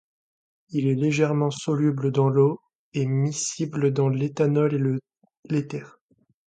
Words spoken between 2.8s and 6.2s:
et miscible dans l'éthanol et l'éther.